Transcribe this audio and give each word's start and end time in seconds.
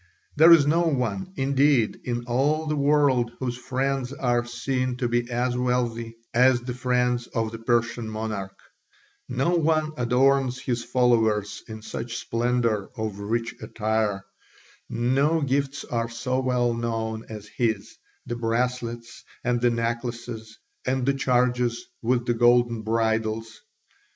There 0.35 0.51
is 0.51 0.65
no 0.65 0.81
one, 0.81 1.31
indeed, 1.37 1.99
in 2.03 2.23
all 2.25 2.65
the 2.65 2.75
world 2.75 3.33
whose 3.37 3.55
friends 3.55 4.11
are 4.11 4.43
seen 4.43 4.97
to 4.97 5.07
be 5.07 5.29
as 5.29 5.55
wealthy 5.55 6.17
as 6.33 6.61
the 6.61 6.73
friends 6.73 7.27
of 7.27 7.51
the 7.51 7.59
Persian 7.59 8.09
monarch: 8.09 8.57
no 9.29 9.51
one 9.55 9.91
adorns 9.97 10.57
his 10.59 10.83
followers 10.83 11.61
in 11.67 11.83
such 11.83 12.17
splendour 12.17 12.89
of 12.97 13.19
rich 13.19 13.53
attire, 13.61 14.25
no 14.89 15.39
gifts 15.41 15.85
are 15.85 16.09
so 16.09 16.39
well 16.39 16.73
known 16.73 17.23
as 17.29 17.47
his, 17.47 17.95
the 18.25 18.35
bracelets, 18.35 19.23
and 19.43 19.61
the 19.61 19.69
necklaces, 19.69 20.57
and 20.83 21.05
the 21.05 21.13
chargers 21.13 21.85
with 22.01 22.25
the 22.25 22.33
golden 22.33 22.81
bridles. 22.81 23.61